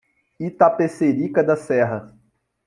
[0.39, 2.11] Itapecerica da Serra